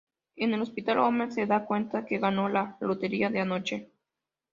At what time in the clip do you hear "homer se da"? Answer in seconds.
0.97-1.63